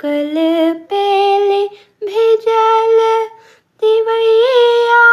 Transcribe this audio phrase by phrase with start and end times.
[0.00, 0.34] कल
[0.90, 1.62] पेले
[2.06, 2.96] भेजल
[3.80, 5.04] तिवैया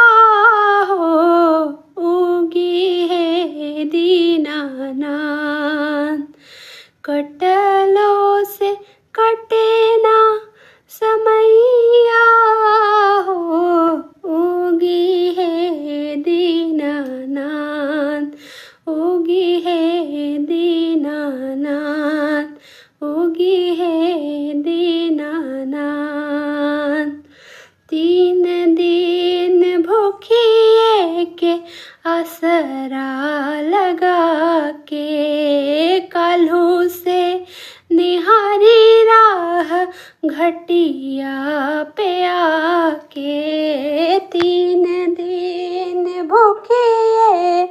[0.90, 1.10] हो
[1.98, 3.30] उगी है
[3.86, 6.24] दीनानाथ।
[7.06, 7.51] कटलो
[17.10, 27.06] दीनानाथ उगी है दीनानाथ उगी है दीनानाथ।
[27.90, 31.60] तीन दिन भूखिए के
[32.10, 37.46] असरा लगा के काल्हू से
[37.92, 39.86] निहारी राह
[40.28, 45.81] घटिया पे आके तीन दिन
[46.32, 47.66] भूखिए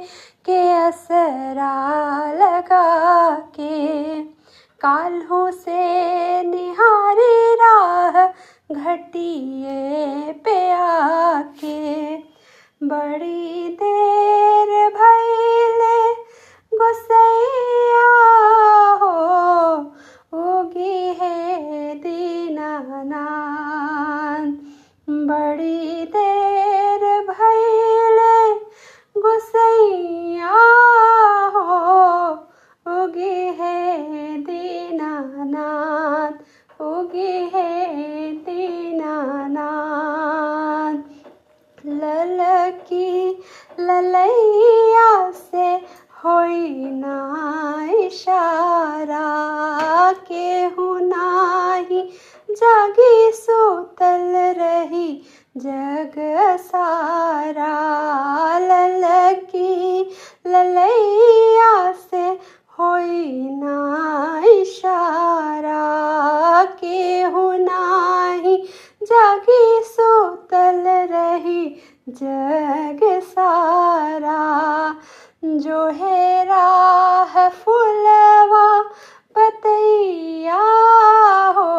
[0.45, 1.73] के असरा
[2.33, 4.21] लगा के।
[4.81, 5.81] काल्हों से
[6.43, 8.27] निहारी राह
[8.75, 10.00] घटिए
[29.21, 30.59] गोसैया
[31.55, 31.79] हो
[32.91, 33.79] उगी है
[34.41, 36.35] दीनानाथ
[36.81, 37.71] उगी है
[38.45, 39.49] दीनानाथ।
[41.85, 43.11] ललकी
[43.79, 45.69] ललैया से
[46.23, 47.19] होई ना
[47.99, 49.29] इशारा,
[50.27, 52.01] केहू नाही
[52.51, 53.20] जागी
[59.31, 60.01] ललकी
[60.47, 62.23] ललैया से
[62.79, 65.83] होई ना इशारा,
[66.79, 68.55] केहू नाही
[69.03, 71.65] जागी सोतल रही
[72.09, 74.41] जग सारा।
[75.45, 76.21] जो है
[77.61, 78.67] फुलवा
[79.37, 80.61] बतैया
[81.57, 81.70] हो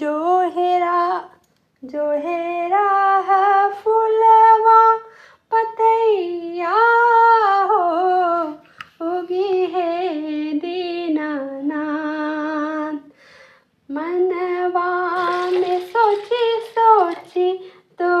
[0.00, 1.00] जो है रा
[1.82, 2.50] जो है
[3.80, 4.82] फुलवा
[5.52, 6.76] पतैया
[7.70, 7.84] हो,
[9.06, 9.92] उगी है
[10.58, 11.68] दीनानाथ।
[13.90, 14.90] मनवा
[15.50, 17.48] में सोची सोची
[17.98, 18.12] तो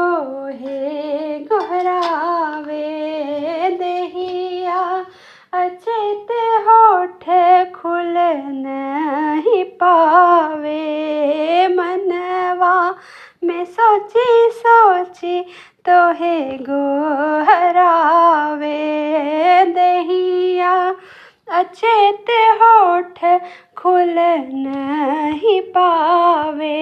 [0.60, 2.88] है गोहरावे
[3.80, 4.82] दहिया,
[5.54, 6.30] अचेत
[6.66, 7.24] होठ
[7.74, 8.14] खुल
[8.66, 10.29] नहीं पावे
[11.68, 12.92] मनवा।
[13.42, 15.42] मैं सोची सोची
[15.88, 17.44] तो हे गोहरावे
[19.64, 20.92] दहिया।
[21.50, 23.24] अचेत होठ
[23.76, 24.14] खुल
[24.52, 26.79] नहीं पावे।